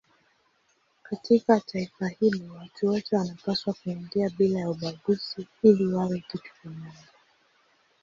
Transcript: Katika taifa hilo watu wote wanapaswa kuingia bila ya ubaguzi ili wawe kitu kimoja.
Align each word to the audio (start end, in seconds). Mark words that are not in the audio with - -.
Katika 1.03 1.59
taifa 1.59 2.07
hilo 2.07 2.53
watu 2.53 2.87
wote 2.87 3.15
wanapaswa 3.15 3.73
kuingia 3.83 4.29
bila 4.29 4.59
ya 4.59 4.69
ubaguzi 4.69 5.47
ili 5.63 5.93
wawe 5.93 6.23
kitu 6.31 6.49
kimoja. 6.61 7.07